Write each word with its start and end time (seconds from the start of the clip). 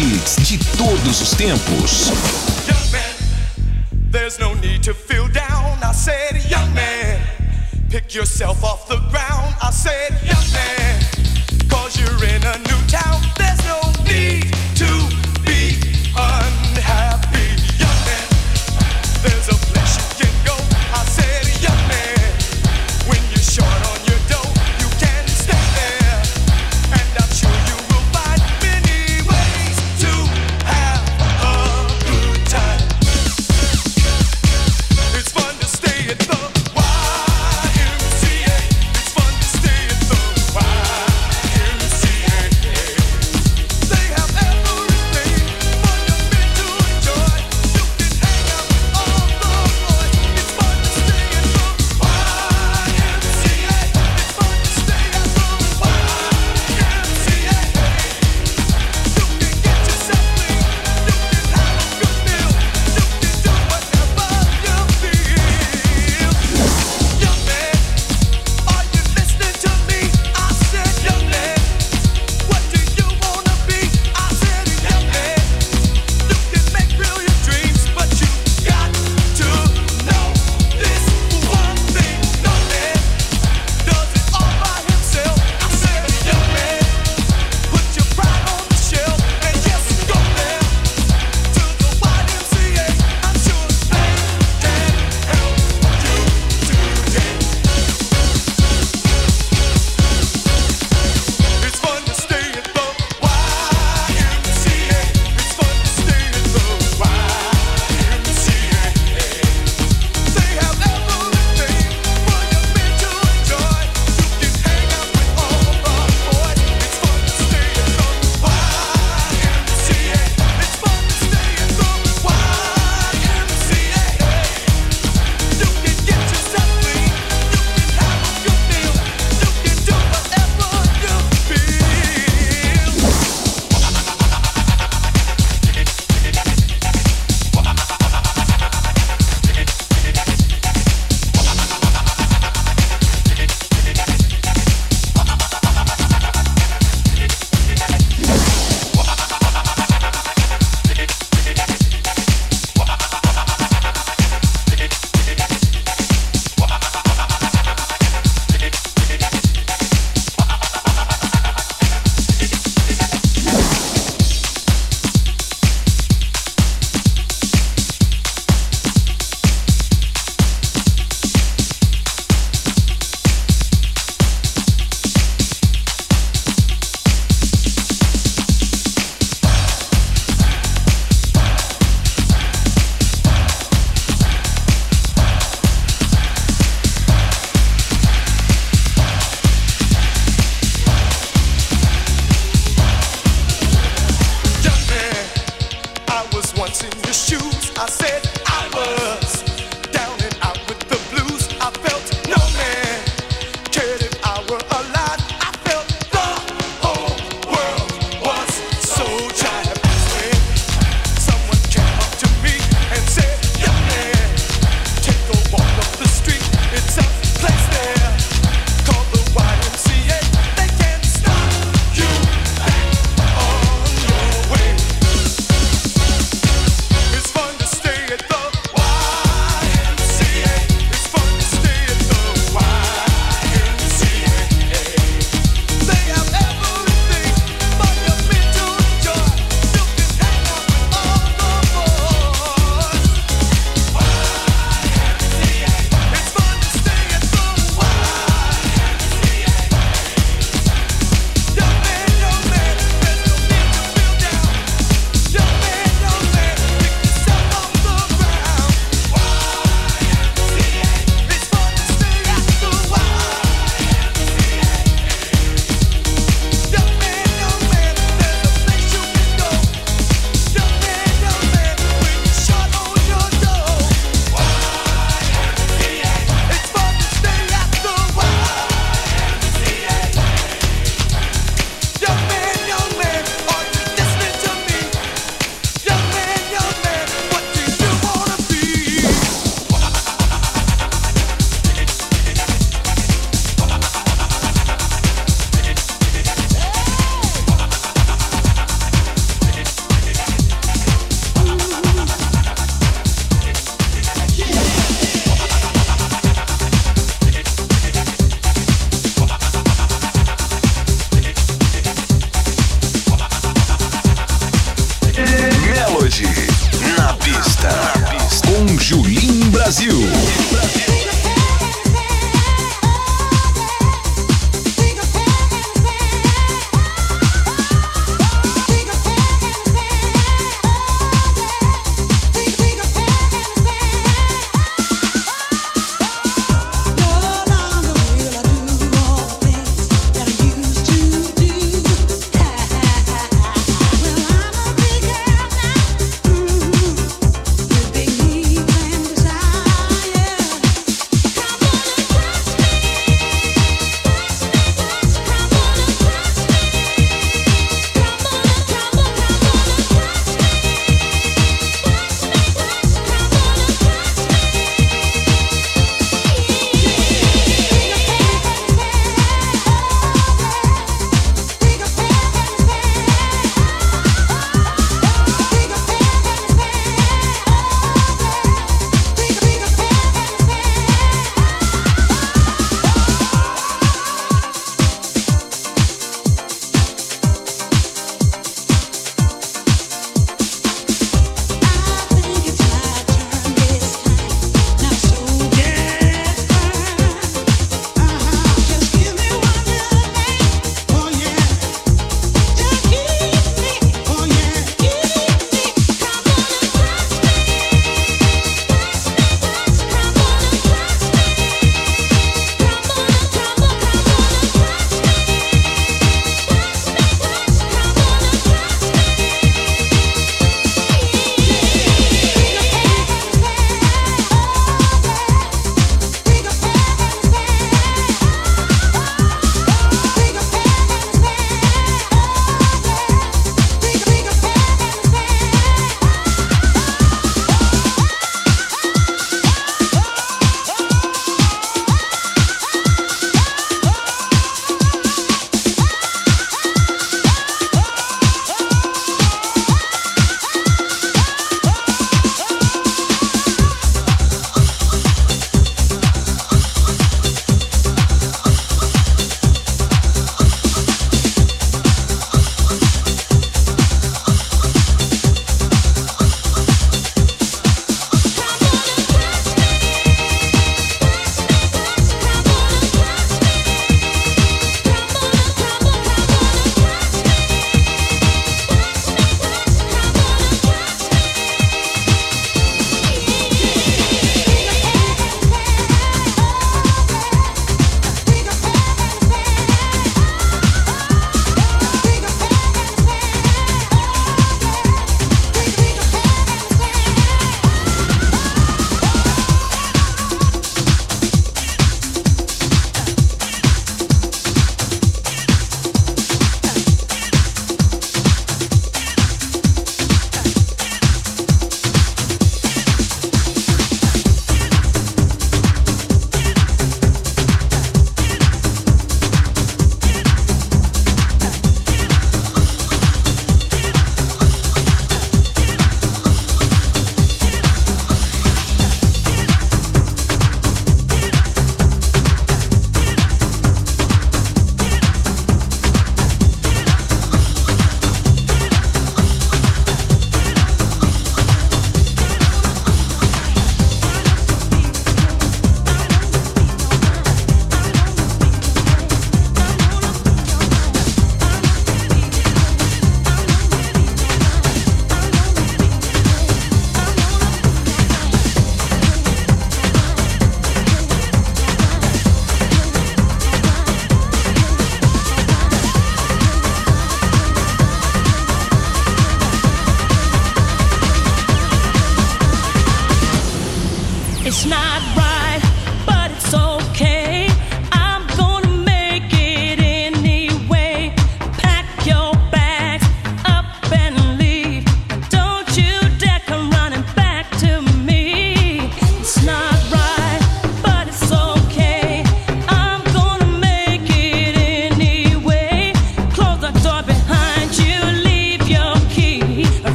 Hits 0.00 0.36
de 0.36 0.56
todos 0.78 1.20
os 1.20 1.30
tempos. 1.34 2.10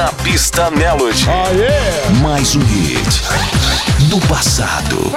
Na 0.00 0.10
pista 0.12 0.70
Melody. 0.70 1.26
Oh, 1.28 1.54
yeah. 1.54 2.10
Mais 2.22 2.56
um 2.56 2.60
hit 2.60 3.22
do 4.08 4.18
passado. 4.28 5.10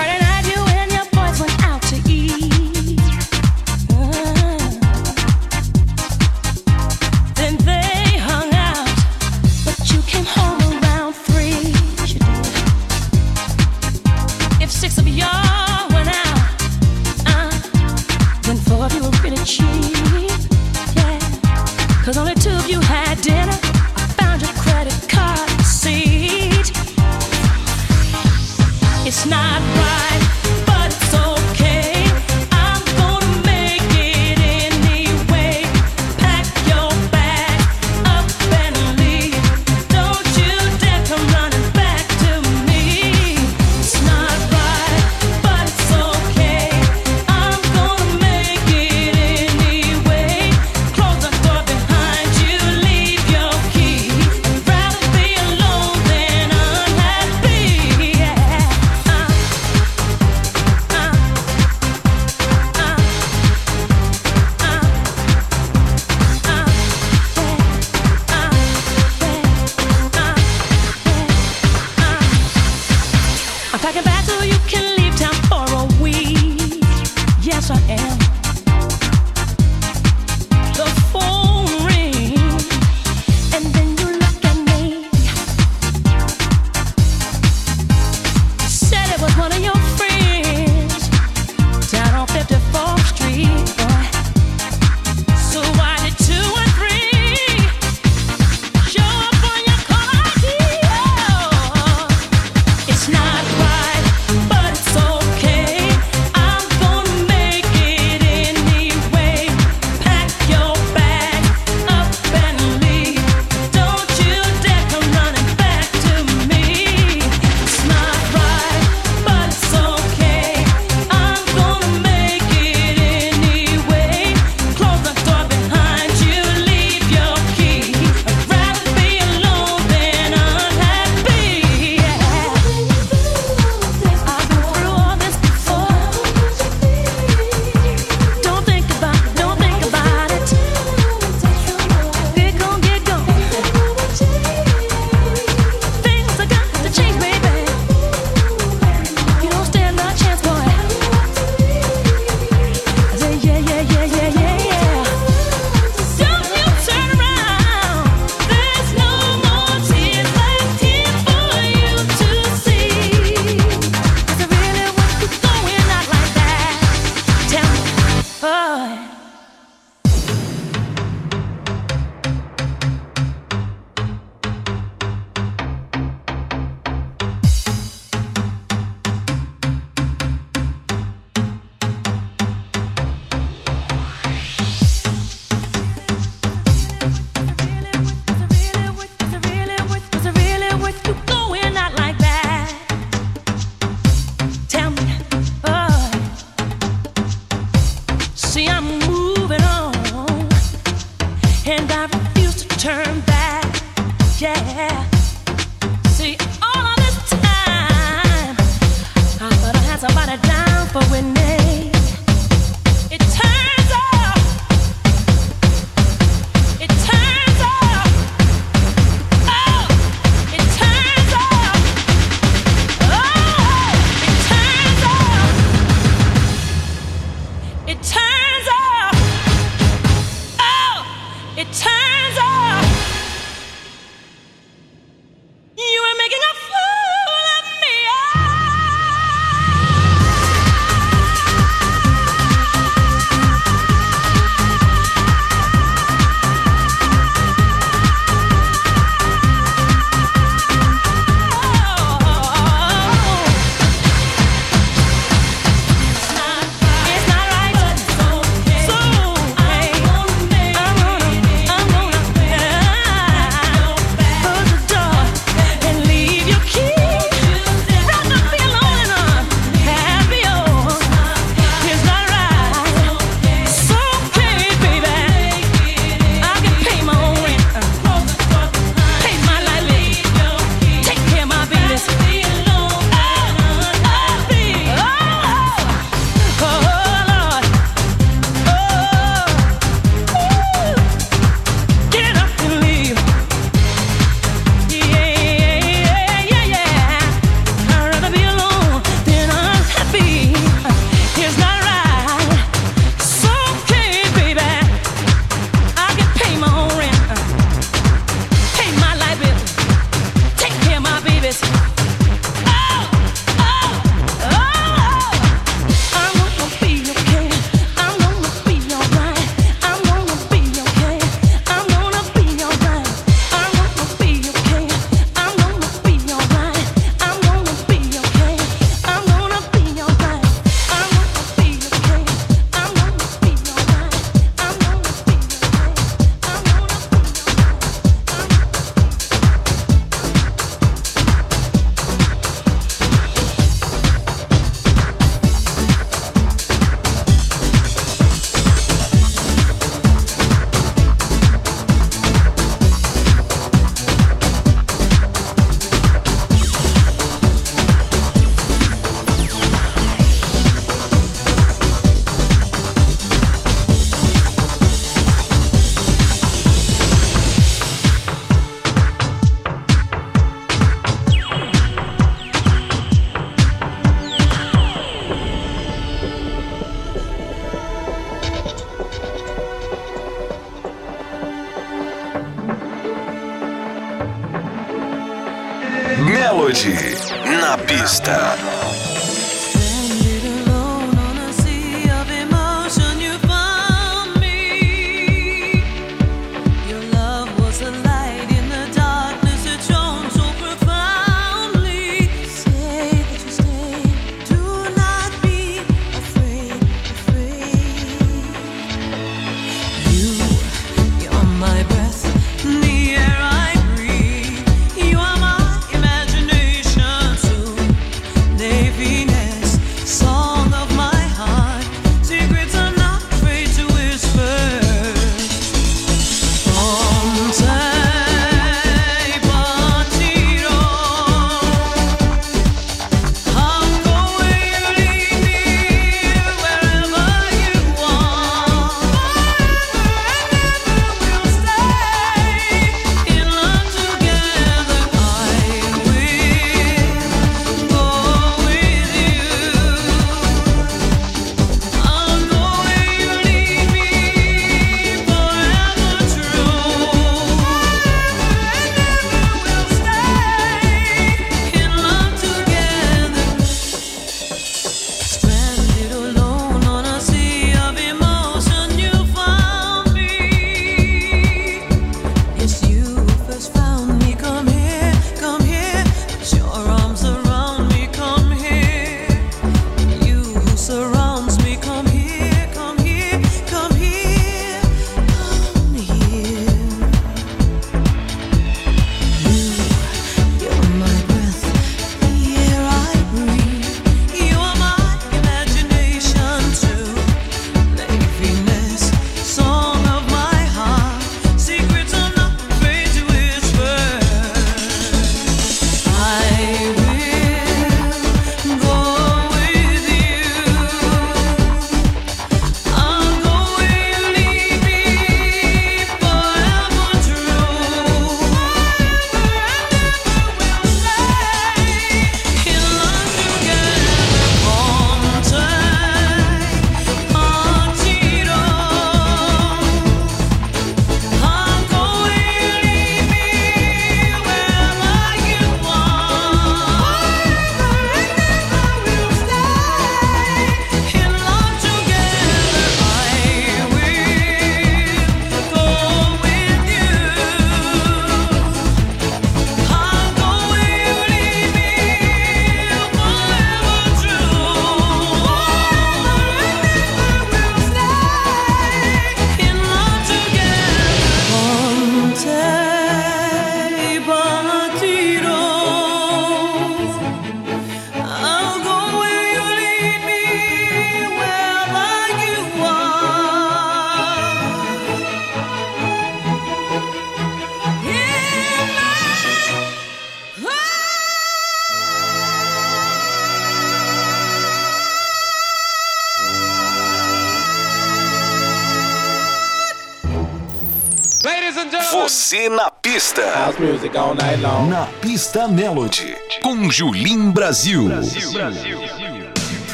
Na 594.89 595.05
pista 595.21 595.65
Melody. 595.65 596.35
Com 596.61 596.91
Julim 596.91 597.51
Brasil. 597.51 598.09
Brasil. 598.09 598.51
Brasil. 598.51 599.32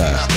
Na 0.00 0.29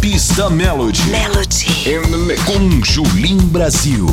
pista 0.00 0.48
Melody. 0.48 1.02
Melody. 1.10 1.66
Com 2.46 2.82
Julim 2.82 3.36
Brasil. 3.36 4.06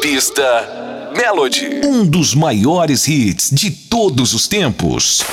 Pista, 0.00 1.10
Melody. 1.16 1.80
Um 1.84 2.04
dos 2.04 2.34
maiores 2.34 3.08
hits 3.08 3.50
de 3.52 3.70
todos 3.70 4.32
os 4.32 4.46
tempos. 4.46 5.24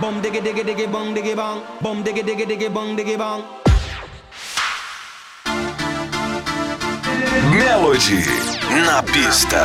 Bum 0.00 0.20
diggy 0.22 0.40
diggy 0.40 0.62
diggy 0.64 0.86
bum 0.92 1.14
diggy 1.14 1.34
bong. 1.34 1.62
Bum 1.82 2.04
diggy 2.04 2.22
diggy 2.22 2.46
diggy 2.46 2.68
bum 2.72 2.96
diggy 2.96 3.16
bong. 3.18 3.42
Melody 7.52 8.22
na 8.86 9.02
pista. 9.02 9.64